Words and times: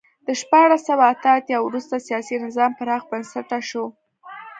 له 0.25 0.33
شپاړس 0.41 0.81
سوه 0.89 1.03
اته 1.13 1.29
اتیا 1.39 1.57
وروسته 1.63 2.03
سیاسي 2.07 2.35
نظام 2.45 2.71
پراخ 2.79 3.01
بنسټه 3.11 3.59
شو. 3.69 3.85